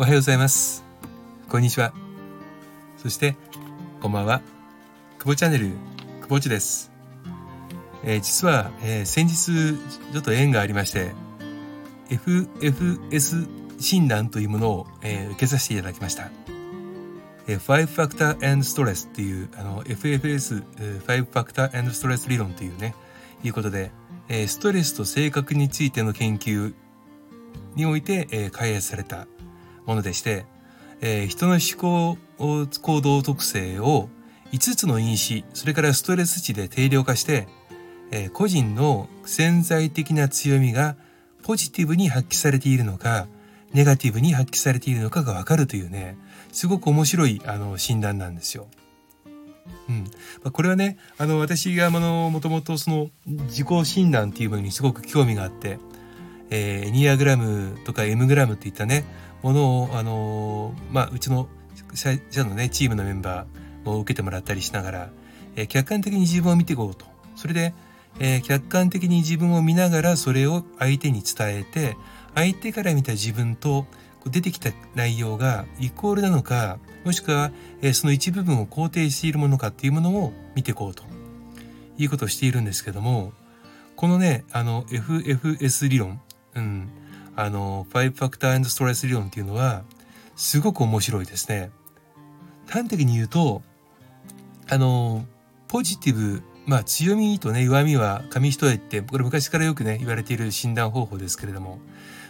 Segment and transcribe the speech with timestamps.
[0.00, 0.82] おはようございます。
[1.50, 1.92] こんにちは。
[2.96, 3.36] そして、
[4.00, 4.40] こんばんは。
[5.18, 5.72] 久保チャンネル、
[6.22, 6.90] 久保地です。
[8.02, 9.78] えー、実は、えー、先日、
[10.10, 11.12] ちょっと縁がありまして、
[12.08, 13.46] FFS
[13.78, 16.30] 診断というものを、えー、受けさせていただきました。
[17.46, 20.64] えー、5 Factor and Stress っていう、あの、FFS、
[21.04, 22.94] 5 Factor and Stress 理論というね、
[23.44, 23.90] いうことで、
[24.30, 26.72] え、ストレスと性格についての研究
[27.74, 29.26] において、え、開発された
[29.90, 30.46] ものでして、
[31.00, 34.08] えー、人の思考行動特性を
[34.52, 37.48] 5つの因子、それからストレス値で定量化して、
[38.12, 40.96] えー、個人の潜在的な強みが
[41.42, 43.26] ポジティブに発揮されているのか、
[43.72, 46.16] ネガティブに発揮されているのかがわかるというね、
[46.52, 48.68] すごく面白いあの診断なんですよ。
[49.88, 50.04] うん。
[50.42, 55.78] まあ、これはね、あの、私が、もともとその自己診断っていうものにすごく興味があって、
[56.50, 59.04] えー、エニアグラムとかエムグラムっていったね、
[59.42, 61.48] ものを、あの、まあ、うちの
[61.94, 65.10] 社のね、チームのメンバーを受けてもらったりしながら、
[65.56, 67.06] えー、客観的に自分を見ていこうと。
[67.36, 67.74] それで、
[68.18, 71.96] えー、客観的に自分を見ながらそれを相手に伝えて、
[72.34, 73.86] 相手から見た自分と
[74.26, 81.04] 出てきた内容がイコールなのか、もしくは、えー、その一部分を肯定しているものかっていうものを見ていこうと
[81.98, 83.32] いうことをしているんですけども、
[83.96, 86.20] このね、あの FFS 理論、
[86.54, 86.88] うん、
[87.42, 89.82] あの、5ファクターストレス理論っていうのは、
[90.36, 91.70] すごく面白いですね。
[92.68, 93.62] 端的に言うと、
[94.68, 95.24] あの、
[95.68, 101.78] ポジティブ、まあ強みとね、弱みは紙一重って、これ昔からよくね、言われている診断方法ですけれども、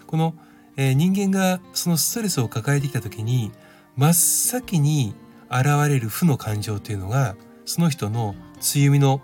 [0.06, 0.34] この、
[0.76, 3.50] えー、人間がそのストレスを抱えてきた時に、
[3.96, 5.14] 真っ先に
[5.50, 9.20] 現れる負の感情というのが、その人の強みの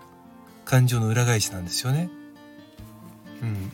[0.65, 2.09] 感情の裏返しなんですよね。
[3.41, 3.71] うん。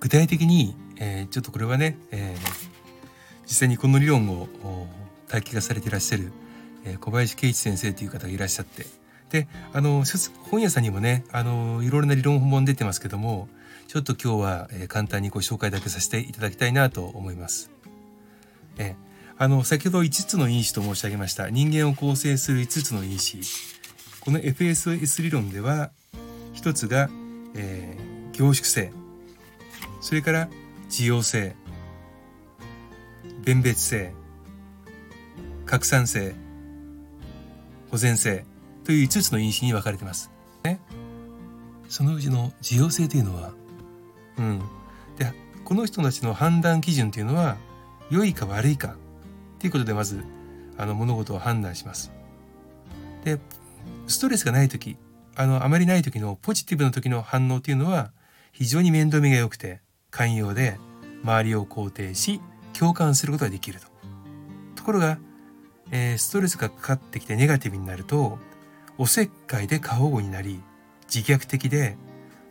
[0.00, 2.74] 具体的にえー、ちょっとこれはね、えー、
[3.44, 4.48] 実際にこの理論を
[5.28, 6.32] 体系化されていらっしゃる、
[6.84, 8.86] えー、小林圭一先生という方がいらっしゃって
[9.30, 10.04] であの
[10.50, 13.48] 本屋さんにもねあのいろいろな理論本出てますけども
[13.88, 17.70] ちょっと今日は、えー、簡単にご紹介だけさせていただきたいなと思います。
[18.78, 18.96] え、
[19.38, 21.50] あの先ほど5つの因子と申し上げました。
[21.50, 23.40] 人間を構成する5つの因子。
[24.20, 25.90] この FSS 理論では
[26.54, 27.10] 1つが、
[27.54, 28.92] えー、凝縮性。
[30.00, 30.48] それから
[30.84, 31.54] 自用性
[33.44, 34.12] 弁別性
[35.66, 36.34] 拡散性
[37.90, 38.44] 保全性
[38.84, 40.30] という5つの因子に分かれてます。
[40.64, 40.80] ね、
[41.88, 43.52] そのうちの自用性というのは、
[44.38, 44.58] うん。
[45.16, 45.32] で、
[45.64, 47.56] この人たちの判断基準というのは、
[48.10, 48.96] 良いか悪いか
[49.58, 50.24] ということでまず、
[50.76, 52.12] あの物事を判断します。
[53.24, 53.38] で、
[54.06, 54.96] ストレスがない時、
[55.36, 58.12] あの、あまりない時のポジティブな時の反応というのは、
[58.52, 59.80] 非常に面倒見が良くて、
[60.14, 60.78] 寛容で
[61.24, 62.40] 周りを肯定し
[62.72, 63.88] 共感することができると。
[64.76, 65.18] ところが、
[65.90, 68.38] えー、ストレスがかかってきてネガティブになると
[68.96, 70.60] おせっかいで過保護になり
[71.12, 71.96] 自虐的で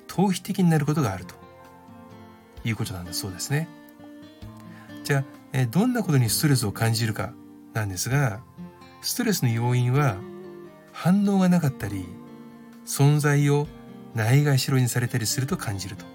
[0.08, 1.36] 逃避的になることがあると
[2.66, 3.70] いうことなんだそうですね。
[5.06, 5.24] じゃあ、
[5.54, 7.34] えー、どんなことにストレスを感じるか
[7.74, 8.42] なんですが
[9.02, 10.18] ストレスの要因は
[10.92, 12.06] 反応がなかったり
[12.86, 13.68] 存在を
[14.16, 16.13] ないがしろにされたりすると感じると。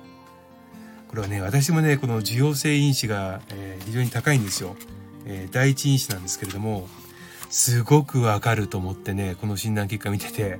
[1.09, 4.77] これはね、私もね、この受容性因子が、えー、非常に高いんですよ。
[5.25, 6.89] えー、第一因子なんですけれども、
[7.51, 10.59] すごくわかると思ってね、この診断結果見てて、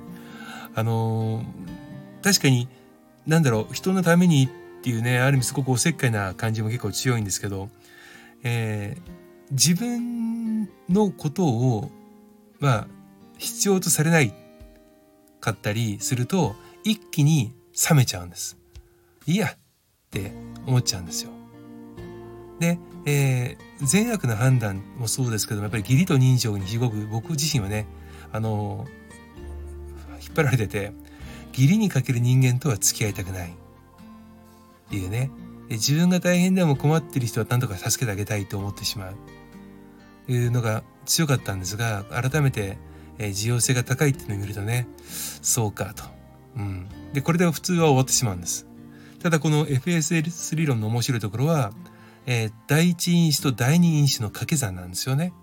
[0.75, 2.67] あのー、確かに、
[3.27, 7.69] なんだろう、人のためにっていうね、ある意味すごくおせっかいな感じも結構強いんですけど、
[8.43, 11.91] えー、自分のことを、
[12.59, 12.87] まあ、
[13.37, 14.33] 必要とされない
[15.39, 17.53] かったりすると、一気に
[17.89, 18.57] 冷めちゃうんです。
[19.25, 19.55] いや、
[20.09, 20.31] って
[20.65, 21.31] 思っちゃうんですよ。
[22.59, 27.85] で、えー、善悪な判断もそうですけどもやっぱり義理と人情にすごく僕自身はね
[28.31, 28.85] あの
[30.21, 30.91] 引っ張られてて
[31.53, 33.53] 義理にかける人間とは付き合いたくないっ
[34.89, 35.31] ていうね
[35.69, 39.15] 自分が大変でも困ってる人は何とか助けてあげたいと思ってしまう
[40.25, 42.77] というのが強かったんですが改めて、
[43.19, 44.87] えー、需要性が高いっていうのを見るとね
[45.41, 46.03] そうかと。
[46.57, 48.68] うん、でこれで普通は終わってしまうんです。
[49.21, 51.73] ただこの FSS 理論の面白いところは、
[52.25, 55.33] えー、第一因子と第二因子の掛け算なんですよね。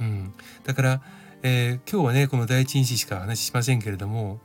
[0.00, 0.34] うん。
[0.64, 1.02] だから、
[1.42, 4.38] えー、今日はね、この第一因子しか話しませんけれども、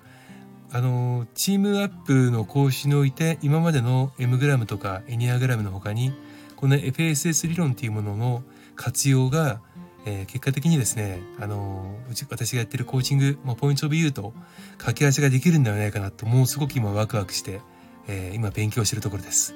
[0.72, 6.14] あの、チームアップの講師において、今までの M グラムとかエニアグラムの他に、
[6.56, 8.44] この FSS 理論っていうものの
[8.76, 9.62] 活用が、
[10.06, 14.34] えー、結果的にですね、あの、うち、私がやってるコーチング、まあ、ポイントオブユーと
[14.74, 17.62] 掛け合わせができるんではないかなと、もうすごく今ワクワクして、
[18.08, 19.56] えー、今勉強してるところです。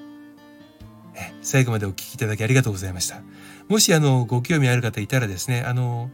[1.16, 3.22] え最後までお聞きいただきありがとうございました。
[3.68, 6.10] もしあのご興味ある方いたらですねあの、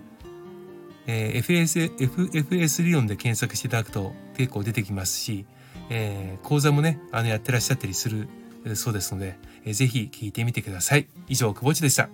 [1.08, 5.46] えー、FS, FFS 理論で検索していただくと結構出てきますし、
[5.90, 8.28] えー、講座もねあのやってらっしゃったりする
[8.76, 11.08] そうですので、えー、ぜひ聞いてみてください。
[11.28, 12.10] 以上久保地でした。